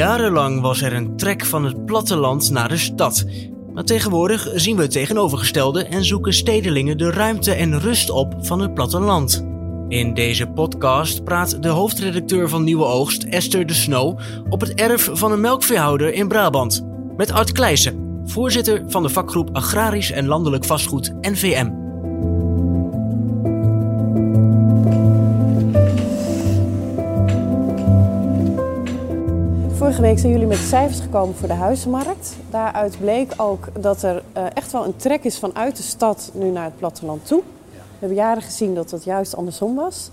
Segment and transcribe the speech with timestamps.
[0.00, 3.24] Jarenlang was er een trek van het platteland naar de stad.
[3.74, 8.60] Maar tegenwoordig zien we het tegenovergestelde en zoeken stedelingen de ruimte en rust op van
[8.60, 9.46] het platteland.
[9.88, 14.18] In deze podcast praat de hoofdredacteur van Nieuwe Oogst, Esther de Snow,
[14.48, 16.86] op het erf van een melkveehouder in Brabant.
[17.16, 21.89] Met Art Kleijsen, voorzitter van de vakgroep Agrarisch en Landelijk Vastgoed NVM.
[30.00, 32.36] Vorige week zijn jullie met cijfers gekomen voor de huizenmarkt.
[32.50, 36.50] Daaruit bleek ook dat er uh, echt wel een trek is vanuit de stad nu
[36.50, 37.42] naar het platteland toe.
[37.70, 40.10] We hebben jaren gezien dat dat juist andersom was.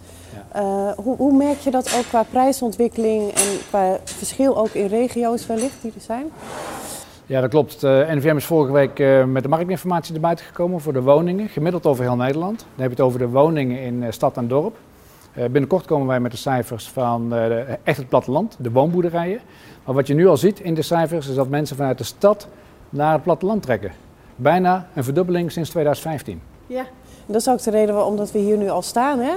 [0.54, 0.62] Ja.
[0.62, 5.48] Uh, hoe, hoe, merk je dat ook qua prijsontwikkeling en qua verschil ook in regio's
[5.48, 6.26] wellicht die er zijn?
[7.26, 7.84] Ja, dat klopt.
[7.84, 11.86] Eh, NVM is vorige week met de marktinformatie naar buiten gekomen voor de woningen, gemiddeld
[11.86, 12.60] over heel Nederland.
[12.60, 14.76] Dan heb je het over de woningen in stad en dorp.
[15.38, 19.40] Uh, binnenkort komen wij met de cijfers van uh, echt het platteland, de woonboerderijen.
[19.86, 22.48] Maar wat je nu al ziet in de cijfers is dat mensen vanuit de stad
[22.90, 23.92] naar het platteland trekken.
[24.36, 26.42] Bijna een verdubbeling sinds 2015.
[26.68, 29.20] Ja, en dat is ook de reden waarom we hier nu al staan.
[29.20, 29.36] Hè?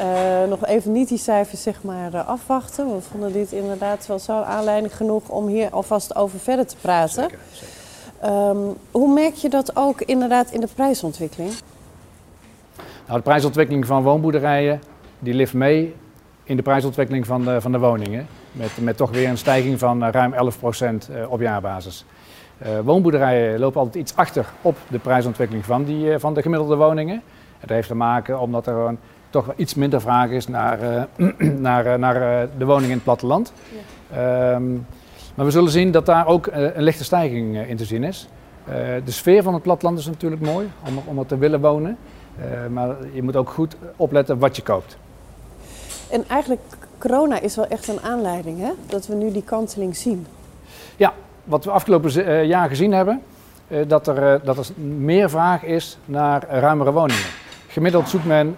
[0.00, 2.94] Uh, nog even niet die cijfers zeg maar, afwachten.
[2.94, 7.22] We vonden dit inderdaad wel zo aanleiding genoeg om hier alvast over verder te praten.
[7.22, 8.48] Zeker, zeker.
[8.48, 11.52] Um, hoe merk je dat ook inderdaad in de prijsontwikkeling?
[13.06, 14.80] Nou, de prijsontwikkeling van woonboerderijen
[15.22, 15.94] die lift mee
[16.44, 18.26] in de prijsontwikkeling van de, van de woningen.
[18.52, 22.04] Met, met toch weer een stijging van eh, ruim 11% eh, op jaarbasis.
[22.62, 27.22] Uh, woonboerderijen lopen altijd iets achter op de prijsontwikkeling van, die, van de gemiddelde woningen.
[27.60, 28.98] dat heeft te maken omdat er een,
[29.30, 31.08] toch iets minder vraag is naar,
[31.68, 33.52] naar, naar de woningen in het platteland.
[34.12, 34.54] Ja.
[34.54, 34.86] Um,
[35.34, 38.28] maar we zullen zien dat daar ook een lichte stijging in te zien is.
[39.04, 41.96] de sfeer van het platteland is natuurlijk mooi om, om er te willen wonen.
[42.70, 44.98] maar je moet ook goed opletten wat je koopt.
[46.12, 46.60] En eigenlijk,
[46.98, 48.70] corona is wel echt een aanleiding, hè?
[48.86, 50.26] Dat we nu die kanteling zien.
[50.96, 51.12] Ja,
[51.44, 53.22] wat we afgelopen uh, jaar gezien hebben,
[53.68, 57.22] uh, dat, er, uh, dat er meer vraag is naar ruimere woningen.
[57.68, 58.56] Gemiddeld zoekt men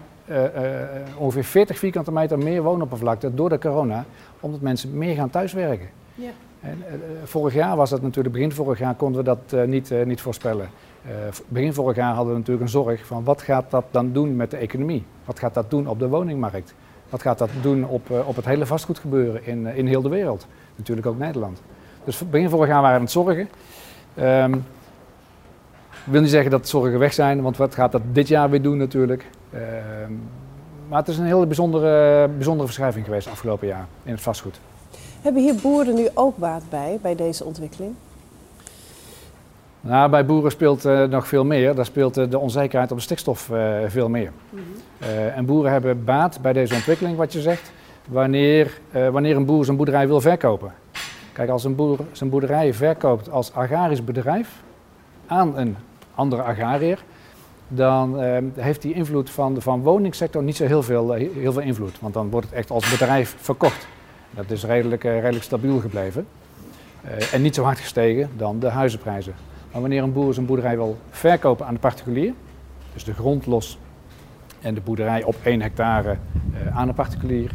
[1.18, 4.04] ongeveer 40 vierkante meter meer woonoppervlakte door de corona,
[4.40, 5.88] omdat mensen meer gaan thuiswerken.
[6.14, 6.30] Ja.
[6.60, 6.84] En,
[7.24, 10.68] vorig jaar was dat natuurlijk, begin vorig jaar konden we dat niet, niet voorspellen.
[11.48, 14.50] begin vorig jaar hadden we natuurlijk een zorg van wat gaat dat dan doen met
[14.50, 15.04] de economie?
[15.24, 16.74] Wat gaat dat doen op de woningmarkt?
[17.10, 20.08] Wat gaat dat doen op, uh, op het hele vastgoedgebeuren in, uh, in heel de
[20.08, 20.46] wereld?
[20.76, 21.62] Natuurlijk ook Nederland.
[22.04, 23.48] Dus begin vorig jaar waren we aan het zorgen.
[24.18, 24.64] Um,
[25.90, 28.62] ik wil niet zeggen dat zorgen weg zijn, want wat gaat dat dit jaar weer
[28.62, 29.26] doen natuurlijk.
[29.54, 30.28] Um,
[30.88, 34.60] maar het is een hele bijzondere, bijzondere verschuiving geweest afgelopen jaar in het vastgoed.
[35.22, 37.94] Hebben hier boeren nu ook baat bij, bij deze ontwikkeling?
[39.86, 41.74] Nou, bij boeren speelt uh, nog veel meer.
[41.74, 44.30] Daar speelt uh, de onzekerheid op de stikstof uh, veel meer.
[44.50, 45.28] Mm -hmm.
[45.34, 47.72] en boeren hebben baat bij deze ontwikkeling, wat je zegt,
[48.08, 48.80] wanneer,
[49.12, 50.72] wanneer een boer zijn boerderij wil verkopen.
[51.32, 54.62] Kijk, als een boer zijn boerderij verkoopt als agrarisch bedrijf
[55.26, 55.76] aan een
[56.14, 56.98] andere agrariër,
[57.68, 58.20] dan
[58.54, 62.00] heeft die invloed van de van woningsector niet zo heel veel, heel veel invloed.
[62.00, 63.86] Want dan wordt het echt als bedrijf verkocht.
[64.30, 66.26] Dat is redelijk, redelijk stabiel gebleven.
[67.32, 69.34] en niet zo hard gestegen dan de huizenprijzen.
[69.74, 72.32] Maar wanneer een boer zijn boerderij wil verkopen aan de particulier,
[72.92, 73.78] dus de grond los
[74.60, 76.16] en de boerderij op 1 hectare
[76.52, 77.50] uh, aan de particulier,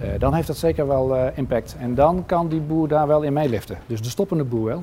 [0.00, 1.76] uh, dan heeft dat zeker wel uh, impact.
[1.78, 3.78] En dan kan die boer daar wel in meeliften.
[3.86, 4.82] Dus de stoppende boer wel.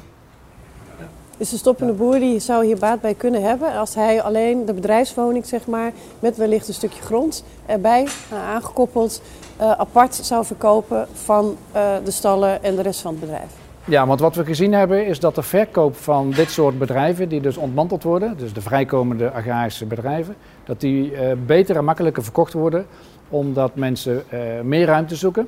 [1.37, 4.73] Dus de stoppende boer die zou hier baat bij kunnen hebben als hij alleen de
[4.73, 9.21] bedrijfswoning, zeg maar, met wellicht een stukje grond erbij aangekoppeld,
[9.57, 11.57] apart zou verkopen van
[12.03, 13.70] de stallen en de rest van het bedrijf.
[13.85, 17.41] Ja, want wat we gezien hebben is dat de verkoop van dit soort bedrijven, die
[17.41, 22.53] dus ontmanteld worden, dus de vrijkomende agrarische bedrijven, dat die uh, beter en makkelijker verkocht
[22.53, 22.85] worden,
[23.29, 25.47] omdat mensen uh, meer ruimte zoeken,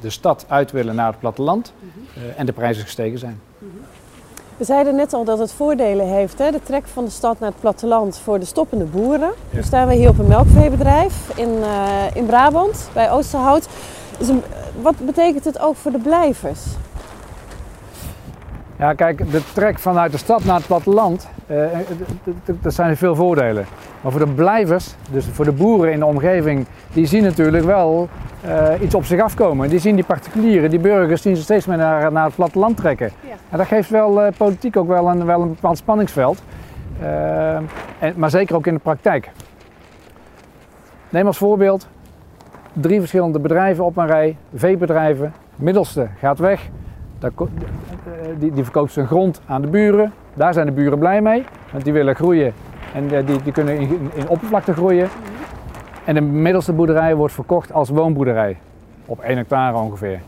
[0.00, 1.72] de stad uit willen naar het platteland
[2.16, 3.40] uh, en de prijzen gestegen zijn.
[4.56, 6.50] We zeiden net al dat het voordelen heeft, hè?
[6.50, 9.32] de trek van de stad naar het platteland voor de stoppende boeren.
[9.50, 9.56] Ja.
[9.56, 11.50] Nu staan we hier op een melkveebedrijf in,
[12.14, 13.68] in Brabant, bij Oosterhout.
[14.18, 14.28] Dus
[14.80, 16.60] wat betekent het ook voor de blijvers?
[18.80, 21.62] Ja, kijk, de trek vanuit de stad naar het platteland, uh,
[22.62, 23.64] er zijn veel voordelen.
[24.00, 28.08] Maar voor de blijvers, dus voor de boeren in de omgeving, die zien natuurlijk wel
[28.80, 29.68] iets op zich afkomen.
[29.68, 33.10] Die zien die particulieren, die burgers, zien ze steeds meer naar, naar het platteland trekken.
[33.20, 33.34] Ja.
[33.50, 36.42] En dat geeft wel politiek ook wel een, wel een bepaald spanningsveld.
[37.98, 39.30] En, maar zeker ook in de praktijk.
[41.08, 41.88] Neem als voorbeeld
[42.72, 45.32] drie verschillende bedrijven op een rij, veebedrijven.
[45.56, 46.68] Middelste gaat weg,
[48.38, 50.12] die, die verkoopt zijn grond aan de buren.
[50.34, 52.52] Daar zijn de buren blij mee, want die willen groeien
[52.94, 55.08] en eh, die, die kunnen in, in oppervlakte groeien.
[56.04, 58.56] En de middelste boerderij wordt verkocht als woonboerderij,
[59.06, 60.20] op 1 hectare ongeveer.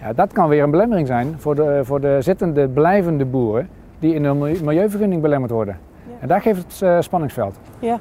[0.00, 4.14] Ja, dat kan weer een belemmering zijn voor de, voor de zittende, blijvende boeren die
[4.14, 5.78] in een milieuvergunning belemmerd worden.
[6.20, 7.58] En daar geeft het uh, spanningsveld.
[7.78, 7.98] Ja.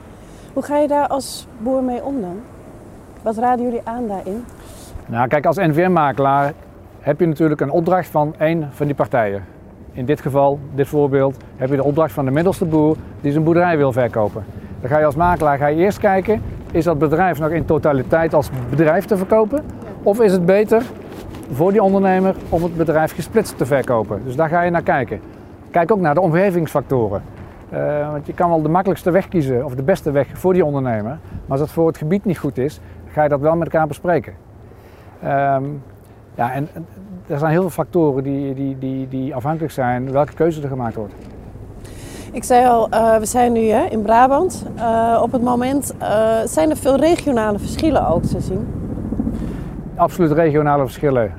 [0.53, 2.39] Hoe ga je daar als boer mee om dan?
[3.21, 4.45] Wat raden jullie aan daarin?
[5.05, 6.53] Nou, kijk, als NVM-makelaar
[7.03, 9.43] heb je natuurlijk een opdracht van één van die partijen.
[9.91, 13.43] In dit geval, dit voorbeeld, heb je de opdracht van de middelste boer die zijn
[13.43, 14.43] boerderij wil verkopen.
[14.79, 16.41] Dan ga je als makelaar ga je eerst kijken,
[16.71, 19.63] is dat bedrijf nog in totaliteit als bedrijf te verkopen?
[20.03, 20.83] Of is het beter
[21.51, 24.21] voor die ondernemer om het bedrijf gesplitst te verkopen?
[24.23, 25.19] Dus daar ga je naar kijken.
[25.71, 27.21] Kijk ook naar de omgevingsfactoren.
[27.73, 30.65] Uh, want je kan wel de makkelijkste weg kiezen of de beste weg voor die
[30.65, 31.03] ondernemer.
[31.11, 33.87] Maar als dat voor het gebied niet goed is, ga je dat wel met elkaar
[33.87, 34.33] bespreken.
[35.25, 35.81] Um,
[36.35, 36.67] ja, en
[37.27, 40.95] er zijn heel veel factoren die, die, die, die afhankelijk zijn welke keuze er gemaakt
[40.95, 41.13] wordt.
[42.31, 44.65] Ik zei al, uh, we zijn nu hè, in Brabant.
[44.75, 46.07] Uh, op het moment uh,
[46.45, 48.67] zijn er veel regionale verschillen ook te zien.
[49.95, 51.31] Absoluut regionale verschillen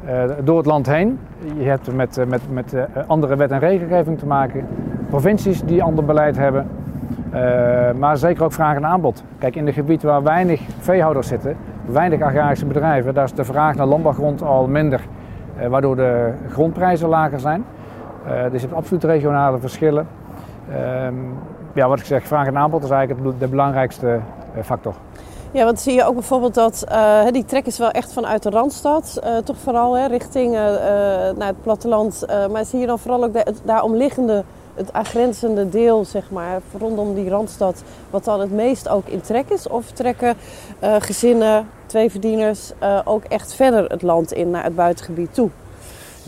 [0.44, 1.18] door het land heen.
[1.58, 2.74] Je hebt met, met, met
[3.06, 4.66] andere wet en regelgeving te maken.
[5.08, 6.66] Provincies die ander beleid hebben.
[7.98, 9.22] maar zeker ook vraag en aanbod.
[9.38, 11.56] Kijk, in een gebied waar weinig veehouders zitten,
[11.86, 15.00] weinig agrarische bedrijven, daar is de vraag naar landbouwgrond al minder.
[15.68, 17.64] waardoor de grondprijzen lager zijn.
[18.26, 20.06] er zitten absoluut regionale verschillen.
[20.70, 21.14] Ehm,
[21.74, 24.20] ja, wat ik zeg, vraag en aanbod is eigenlijk de belangrijkste
[24.54, 24.94] eh, factor.
[25.50, 28.50] Ja, want zie je ook bijvoorbeeld dat uh, die trek is wel echt vanuit de
[28.50, 30.52] Randstad, uh, toch vooral hè, richting
[31.36, 32.26] naar het platteland.
[32.50, 37.28] maar zie je dan vooral ook de, daaromliggende, het aangrenzende deel, zeg maar, rondom die
[37.28, 39.68] Randstad, wat dan het meest ook in trek is?
[39.68, 40.36] Of trekken
[40.98, 42.72] gezinnen, twee verdieners,
[43.04, 45.50] ook echt verder het land in naar het buitengebied toe?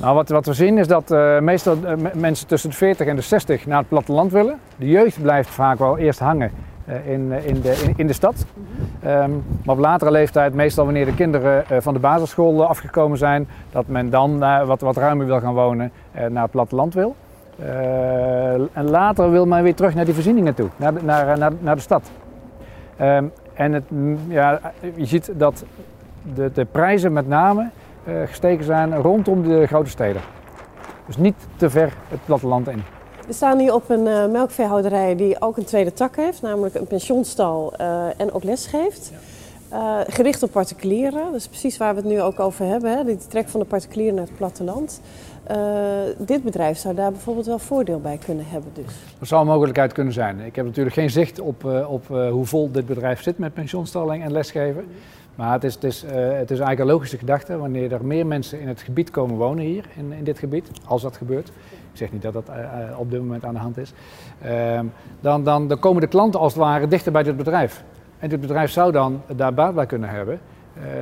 [0.00, 3.16] Nou, wat, wat we zien is dat uh, meestal uh, mensen tussen de 40 en
[3.16, 4.58] de 60 naar het platteland willen.
[4.76, 6.50] De jeugd blijft vaak wel eerst hangen
[6.88, 8.46] uh, in, in, de, in, de stad.
[9.04, 13.86] Um, maar op latere leeftijd, meestal wanneer de kinderen van de basisschool afgekomen zijn, dat
[13.86, 15.92] men dan wat, wat ruimer wil gaan wonen
[16.28, 17.14] naar het platteland wil.
[18.72, 21.76] En later wil men weer terug naar die voorzieningen toe, naar de, naar, naar, naar
[21.76, 22.10] de stad.
[23.00, 23.84] Um, en het,
[24.28, 24.60] ja,
[24.94, 25.64] je ziet dat
[26.34, 27.68] de, de prijzen met name
[28.04, 30.22] eh, gesteken zijn rondom de grote steden.
[31.06, 32.82] Dus niet te ver het platteland in.
[33.26, 36.86] We staan hier op een uh, melkveehouderij die ook een tweede tak heeft, namelijk een
[36.86, 39.12] pensionstal uh, en ook lesgeeft.
[39.72, 43.04] Uh, gericht op particulieren, dat is precies waar we het nu ook over hebben, hè?
[43.04, 45.00] die trek van de particulieren naar het platteland.
[46.18, 48.94] dit bedrijf zou daar bijvoorbeeld wel voordeel bij kunnen hebben dus.
[49.18, 50.40] Dat zou een mogelijkheid kunnen zijn.
[50.40, 54.32] Ik heb natuurlijk geen zicht op, op hoe vol dit bedrijf zit met pensioenstalling en
[54.32, 54.84] lesgeven.
[55.34, 58.60] Maar het is, het, is, het is eigenlijk een logische gedachte wanneer er meer mensen
[58.60, 61.48] in het gebied komen wonen hier, in, in dit gebied, als dat gebeurt.
[61.92, 62.50] Ik zeg niet dat dat
[62.98, 63.92] op dit moment aan de hand is.
[65.20, 67.84] Dan, dan, dan komen de klanten als het ware dichter bij dit bedrijf.
[68.18, 70.40] En dit bedrijf zou dan daar baat bij kunnen hebben.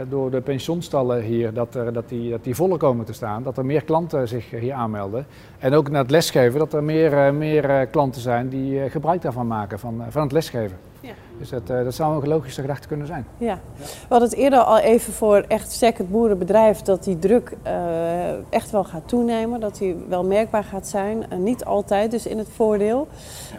[0.09, 3.43] door de pensioenstallen hier, dat, er, dat, die, dat die voller komen te staan.
[3.43, 5.27] Dat er meer klanten zich hier aanmelden.
[5.59, 9.79] En ook naar het lesgeven, dat er meer, meer klanten zijn die gebruik daarvan maken,
[9.79, 10.77] van, van het lesgeven.
[11.05, 11.15] Ja.
[11.39, 13.27] Dus dat, uh, dat zou een logische gedachte kunnen zijn.
[13.39, 13.59] Ja.
[13.77, 18.53] We hadden het eerder al even voor echt sterk het boerenbedrijf dat die druk uh,
[18.53, 19.61] echt wel gaat toenemen.
[19.61, 21.25] Dat die wel merkbaar gaat zijn.
[21.33, 23.09] Uh, niet altijd dus in het voordeel.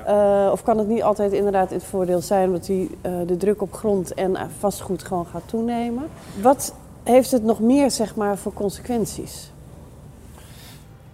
[0.06, 0.52] Ja.
[0.52, 3.74] of kan het niet altijd inderdaad in het voordeel zijn omdat die, de druk op
[3.74, 6.04] grond en vastgoed gewoon gaat toenemen.
[6.42, 9.52] Wat heeft het nog meer zeg maar, voor consequenties?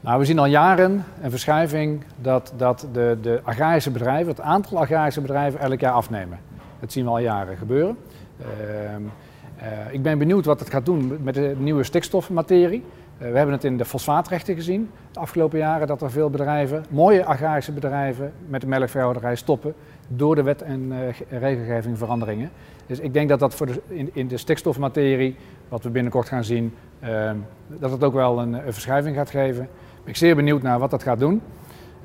[0.04, 4.78] Nou, we zien al jaren een verschuiving dat, dat de, de agrarische bedrijven, het aantal
[4.80, 6.40] agrarische bedrijven elk jaar afnemen.
[6.80, 7.98] Dat zien we al jaren gebeuren.
[8.40, 12.84] Uh, uh, ik ben benieuwd wat het gaat doen met de nieuwe stikstofmaterie.
[13.18, 16.86] Uh, we hebben het in de fosfaatrechten gezien de afgelopen jaren dat er veel bedrijven,
[16.90, 19.74] mooie agrarische bedrijven, met de melkveehouderij stoppen
[20.08, 20.94] door de wet en
[21.30, 22.52] regelgeving veranderingen.
[22.86, 25.36] Dus ik denk dat dat voor de, in, in de stikstofmaterie,
[25.70, 27.36] wat we binnenkort gaan zien, ehm,
[27.68, 29.70] dat het ook wel een, een verschuiving gaat geven
[30.04, 31.42] ben ik zeer benieuwd naar wat dat gaat doen.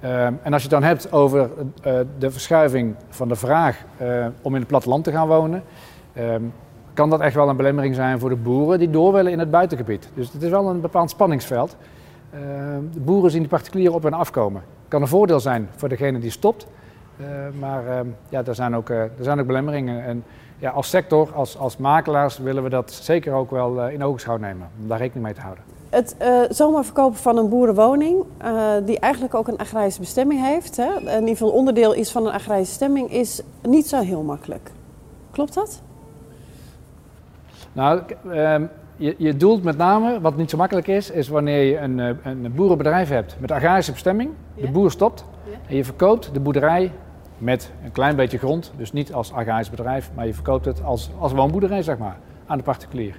[0.05, 1.51] Uh, en als je het dan hebt over
[1.87, 5.63] uh, de verschuiving van de vraag uh, om in het platteland te gaan wonen,
[6.13, 6.43] ehm,
[6.95, 9.51] kan dat echt wel een belemmering zijn voor de boeren die door willen in het
[9.51, 10.09] buitengebied.
[10.15, 11.77] Dus het is wel een bepaald spanningsveld.
[12.31, 12.43] Ehm,
[12.93, 14.63] de boeren zien die particulieren op en afkomen.
[14.89, 16.67] Kan een voordeel zijn voor degene die stopt,
[17.59, 17.83] maar
[18.29, 20.05] ja, er, zijn ook, er zijn ook belemmeringen.
[20.05, 20.25] En
[20.59, 24.69] ja, als sector, als, als makelaars, willen we dat zeker ook wel in ogenschouw nemen,
[24.81, 25.65] om daar rekening mee te houden.
[25.91, 30.77] Het uh, zomaar verkopen van een boerenwoning, uh, die eigenlijk ook een agrarische bestemming heeft,
[30.77, 34.71] hè, in ieder geval onderdeel is van een agrarische stemming, is niet zo heel makkelijk.
[35.31, 35.83] Klopt dat?
[37.73, 38.57] Nou, uh,
[38.97, 42.09] je, je doelt met name, wat niet zo makkelijk is, is wanneer je een, eh,
[42.23, 45.57] een boerenbedrijf hebt met agrarische bestemming, de boer stopt ja.
[45.69, 46.93] en je verkoopt de boerderij
[47.39, 51.11] met een klein beetje grond, dus niet als agrarisch bedrijf, maar je verkoopt het als,
[51.19, 53.19] als woonboerderij, zeg maar, aan de particulier.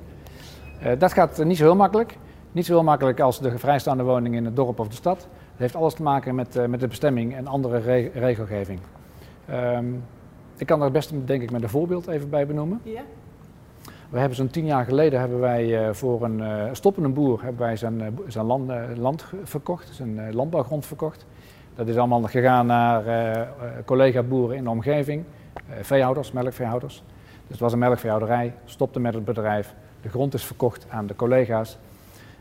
[0.98, 2.18] dat gaat niet zo heel makkelijk.
[2.58, 5.18] Niet zo heel makkelijk als de vrijstaande woning in het dorp of de stad.
[5.18, 8.80] Het heeft alles te maken met, uh, met de bestemming en andere re regelgeving.
[9.52, 10.04] Um,
[10.58, 12.80] ik kan er het beste denk ik met een voorbeeld even bij benoemen.
[12.84, 13.02] Ja.
[14.10, 17.62] We hebben zo'n tien jaar geleden hebben wij uh, voor een uh, stoppende boer hebben
[17.62, 21.26] wij zijn, zijn land, land, verkocht, zijn landbouwgrond verkocht.
[21.76, 23.04] Dat is allemaal gegaan naar
[23.86, 25.24] collega-boeren in de omgeving,
[25.82, 27.04] veehouders, melkveehouders.
[27.42, 29.76] Dus het was een melkveehouderij, stopte met het bedrijf.
[30.02, 31.78] De grond is verkocht aan de collega's.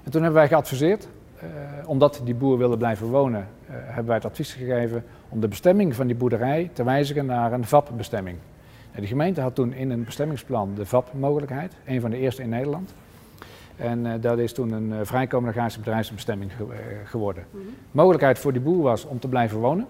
[0.07, 1.09] En toen hebben wij geadviseerd,
[1.43, 5.49] uh, omdat die boer wilde blijven wonen, uh, hebben wij het advies gegeven om de
[5.49, 8.39] bestemming van die boerderij te wijzigen naar een VAP-bestemming.
[8.95, 12.95] De gemeente had toen in een bestemmingsplan de VAP-mogelijkheid, een van de eerste in Nederland.
[13.77, 16.67] En uh, dat is toen een vrijkomende agrarische bedrijfsbestemming ge
[17.05, 17.45] geworden.
[17.51, 17.75] Mm -hmm.
[17.91, 19.87] Mogelijkheid voor die boer was om te blijven wonen.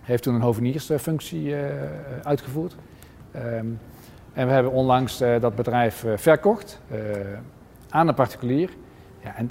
[0.00, 1.54] Heeft toen een hoveniersfunctie
[2.22, 2.76] uitgevoerd.
[3.36, 3.78] Um,
[4.32, 6.80] en we hebben onlangs dat bedrijf verkocht
[7.88, 8.70] aan een particulier.
[9.24, 9.50] Ja, en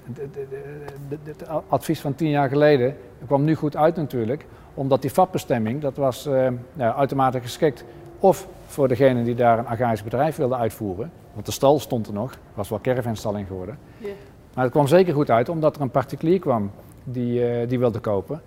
[1.24, 5.98] het advies van tien jaar geleden kwam nu goed uit natuurlijk, omdat die vatbestemming, dat
[5.98, 6.25] was
[6.74, 7.84] nou, uitermate geschikt
[8.20, 12.13] of voor degene die daar een agrarisch bedrijf wilde uitvoeren, want de stal stond er
[12.13, 13.77] nog, was wel caravanstalling geworden.
[14.53, 16.72] Maar het kwam zeker goed uit omdat er een particulier kwam
[17.03, 18.42] die, die wilde kopen.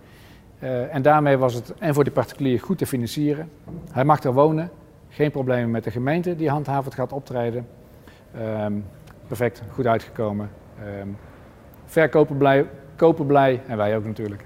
[0.90, 3.50] en daarmee was het en voor die particulier goed te financieren.
[3.90, 4.71] Hij mag er wonen,
[5.09, 7.66] geen problemen met de gemeente die handhavend gaat optreden.
[8.38, 8.85] Um,
[9.26, 10.50] perfect, goed uitgekomen.
[11.00, 11.16] Um,
[11.87, 12.66] verkopen blij,
[12.97, 14.45] kopen blij en wij ook natuurlijk.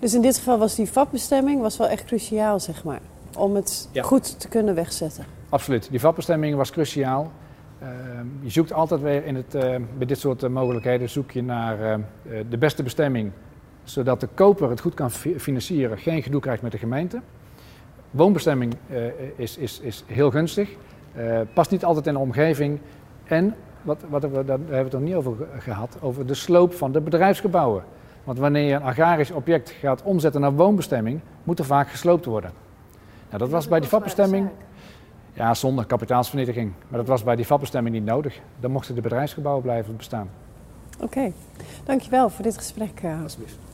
[0.00, 3.00] Dus in dit geval was die vatbestemming was wel echt cruciaal, zeg maar,
[3.36, 4.02] om het ja.
[4.02, 5.24] goed te kunnen wegzetten.
[5.48, 7.32] Absoluut, die vatbestemming was cruciaal.
[7.82, 7.88] Uh,
[8.40, 9.62] je zoekt altijd weer in het, uh,
[9.98, 12.00] bij dit soort uh, mogelijkheden zoek je naar ehm,
[12.48, 13.32] de beste bestemming,
[13.82, 17.20] zodat de koper het goed kan financieren, geen gedoe krijgt met de gemeente.
[18.10, 19.04] Woonbestemming uh,
[19.36, 20.70] is, is, is heel gunstig,
[21.16, 22.78] uh, past niet altijd in de omgeving.
[23.24, 26.74] En, wat, wat we, daar hebben we het nog niet over gehad, over de sloop
[26.74, 27.84] van de bedrijfsgebouwen.
[28.24, 32.50] Want wanneer je een agrarisch object gaat omzetten naar woonbestemming, moet er vaak gesloopt worden.
[33.26, 34.48] Nou, dat was bij die vatbestemming,
[35.32, 36.72] ja, zonder kapitaalsvernietiging.
[36.88, 38.40] Maar dat was bij die vatbestemming niet nodig.
[38.60, 40.30] Dan mochten de bedrijfsgebouwen blijven bestaan.
[40.94, 41.32] Oké, okay.
[41.84, 43.00] dankjewel voor dit gesprek.
[43.04, 43.22] Uh.
[43.22, 43.69] Alsjeblieft.